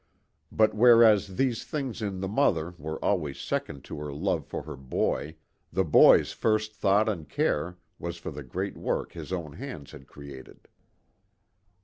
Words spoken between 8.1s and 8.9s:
for the great